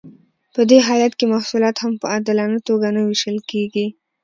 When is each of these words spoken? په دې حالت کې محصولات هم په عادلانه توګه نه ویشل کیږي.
په 0.53 0.61
دې 0.69 0.79
حالت 0.87 1.13
کې 1.17 1.25
محصولات 1.33 1.75
هم 1.79 1.93
په 2.01 2.05
عادلانه 2.13 2.59
توګه 2.67 2.87
نه 2.95 3.01
ویشل 3.05 3.37
کیږي. 3.49 3.87